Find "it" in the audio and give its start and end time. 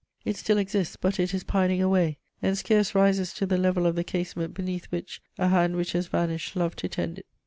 0.25-0.35, 1.19-1.31, 7.19-7.27